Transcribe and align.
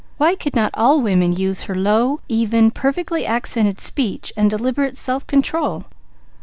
Why 0.17 0.33
could 0.33 0.55
not 0.55 0.71
all 0.73 0.99
women 0.99 1.31
use 1.31 1.65
her 1.65 1.75
low, 1.75 2.21
even, 2.27 2.71
perfectly 2.71 3.23
accented 3.23 3.79
speech 3.79 4.33
and 4.35 4.49
deliberate 4.49 4.97
self 4.97 5.27
control? 5.27 5.83